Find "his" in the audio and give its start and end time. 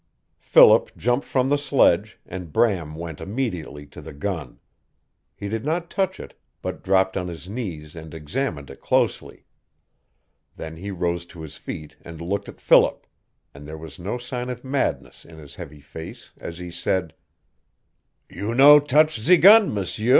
7.27-7.47, 11.41-11.55, 15.37-15.53